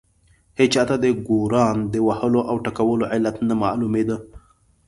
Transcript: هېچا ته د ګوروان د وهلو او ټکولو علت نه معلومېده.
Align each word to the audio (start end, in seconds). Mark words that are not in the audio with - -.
هېچا 0.59 0.83
ته 0.89 0.95
د 1.03 1.05
ګوروان 1.27 1.77
د 1.93 1.95
وهلو 2.07 2.41
او 2.49 2.55
ټکولو 2.65 3.03
علت 3.13 3.35
نه 3.47 3.55
معلومېده. 3.63 4.17